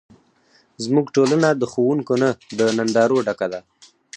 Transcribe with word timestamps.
زموږ 0.83 1.05
ټولنه 1.15 1.47
د 1.55 1.63
ښوونکو 1.71 2.13
نه، 2.21 2.29
د 2.57 2.59
نندارو 2.77 3.17
ډکه 3.27 3.47
ده. 3.53 3.59